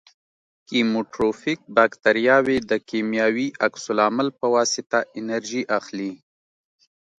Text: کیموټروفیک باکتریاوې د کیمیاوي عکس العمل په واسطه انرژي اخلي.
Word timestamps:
کیموټروفیک 0.69 1.59
باکتریاوې 1.75 2.57
د 2.69 2.71
کیمیاوي 2.89 3.47
عکس 3.65 3.83
العمل 3.93 4.27
په 4.39 4.45
واسطه 4.55 4.99
انرژي 5.19 5.63
اخلي. 5.79 6.13